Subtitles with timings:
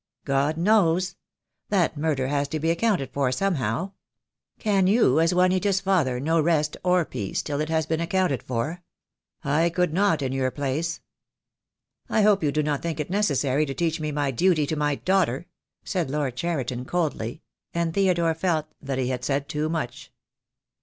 [0.25, 1.15] "God knows!
[1.69, 3.91] That murder has to be accounted for somehow.
[4.57, 8.81] Can you, as Juanita's father, know rest or peace till it has been accounted for?
[9.43, 11.01] I could not, in your place."
[12.09, 14.95] "I hope you do not think it necessary to teach me my duty to my
[14.95, 15.45] daughter,"
[15.83, 20.11] said Lord Cheriton coldly; and Theodore felt that he had said too much.